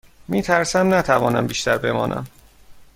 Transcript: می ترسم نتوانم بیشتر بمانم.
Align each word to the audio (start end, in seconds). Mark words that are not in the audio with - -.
می 0.27 0.41
ترسم 0.41 0.93
نتوانم 0.93 1.47
بیشتر 1.47 1.77
بمانم. 1.77 2.27